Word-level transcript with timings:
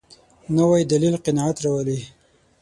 نوی 0.55 0.81
دلیل 0.91 1.15
قناعت 1.25 1.57
راولي 1.65 1.99